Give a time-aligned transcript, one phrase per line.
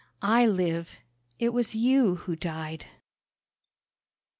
[0.23, 0.97] I live,
[1.37, 2.87] it was You who died."